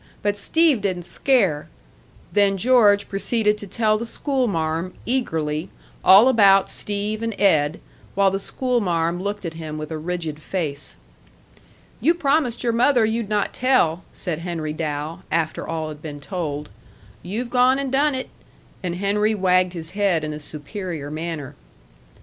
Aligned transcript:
But 0.23 0.35
Steve 0.35 0.81
didn't 0.81 1.05
scare." 1.05 1.69
Then 2.33 2.57
George 2.57 3.07
proceeded 3.07 3.55
to 3.59 3.67
tell 3.67 3.99
the 3.99 4.05
schoolmarm, 4.07 4.95
eagerly, 5.05 5.69
all 6.03 6.27
about 6.27 6.71
Steve 6.71 7.21
and 7.21 7.39
Ed, 7.39 7.79
while 8.15 8.31
the 8.31 8.39
schoolmarm 8.39 9.21
looked 9.21 9.45
at 9.45 9.53
him 9.53 9.77
with 9.77 9.91
a 9.91 9.99
rigid 9.99 10.41
face. 10.41 10.95
"You 11.99 12.15
promised 12.15 12.63
your 12.63 12.73
mother 12.73 13.05
you'd 13.05 13.29
not 13.29 13.53
tell," 13.53 14.03
said 14.11 14.39
Henry 14.39 14.73
Dow, 14.73 15.21
after 15.29 15.67
all 15.67 15.89
had 15.89 16.01
been 16.01 16.19
told. 16.19 16.71
"You've 17.21 17.51
gone 17.51 17.77
and 17.77 17.91
done 17.91 18.15
it," 18.15 18.31
and 18.81 18.95
Henry 18.95 19.35
wagged 19.35 19.73
his 19.73 19.91
head 19.91 20.23
in 20.23 20.33
a 20.33 20.39
superior 20.39 21.11
manner. 21.11 21.53